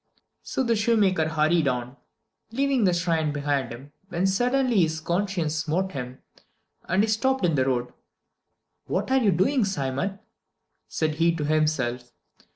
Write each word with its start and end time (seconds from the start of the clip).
So 0.41 0.63
the 0.63 0.75
shoemaker 0.75 1.29
hurried 1.29 1.67
on, 1.67 1.95
leaving 2.49 2.85
the 2.85 2.91
shrine 2.95 3.31
behind 3.31 3.71
him 3.71 3.91
when 4.09 4.25
suddenly 4.25 4.81
his 4.81 4.99
conscience 4.99 5.53
smote 5.53 5.91
him, 5.91 6.23
and 6.85 7.03
he 7.03 7.07
stopped 7.07 7.45
in 7.45 7.53
the 7.53 7.67
road. 7.67 7.93
"What 8.87 9.11
are 9.11 9.19
you 9.21 9.31
doing, 9.31 9.63
Simon?" 9.63 10.17
said 10.87 11.13
he 11.21 11.35
to 11.35 11.45
himself. 11.45 12.13